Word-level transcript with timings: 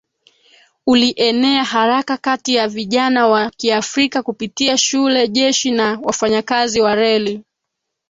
ulienea 0.87 1.63
haraka 1.63 2.17
kati 2.17 2.55
ya 2.55 2.67
vijana 2.67 3.27
Wa 3.27 3.49
kiafrika 3.49 4.23
kupitia 4.23 4.77
shule 4.77 5.27
jeshi 5.27 5.71
na 5.71 5.99
wafanyakazi 6.03 6.81
wa 6.81 6.95
reli 6.95 7.43